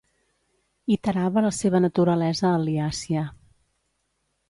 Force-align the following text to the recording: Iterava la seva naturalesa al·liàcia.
Iterava 0.95 1.45
la 1.47 1.53
seva 1.59 1.83
naturalesa 1.85 2.49
al·liàcia. 2.55 3.29